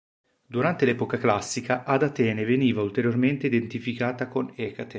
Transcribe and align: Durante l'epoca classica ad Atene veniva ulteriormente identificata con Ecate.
Durante 0.47 0.85
l'epoca 0.85 1.19
classica 1.19 1.83
ad 1.83 2.01
Atene 2.01 2.43
veniva 2.43 2.81
ulteriormente 2.81 3.45
identificata 3.45 4.27
con 4.29 4.51
Ecate. 4.55 4.89